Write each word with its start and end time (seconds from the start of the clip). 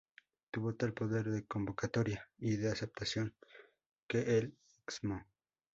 Tuvo 0.49 0.73
tal 0.73 0.93
poder 0.95 1.29
de 1.29 1.45
convocatoria 1.45 2.27
y 2.39 2.55
de 2.57 2.71
aceptación, 2.71 3.35
que 4.07 4.35
el 4.39 4.57
Excmo. 4.83 5.27